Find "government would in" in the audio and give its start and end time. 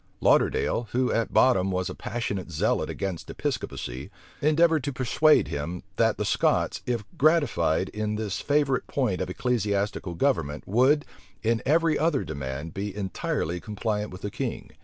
10.15-11.61